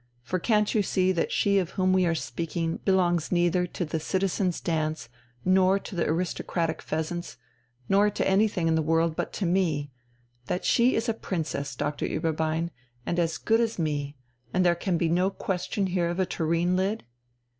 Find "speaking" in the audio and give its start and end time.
2.15-2.77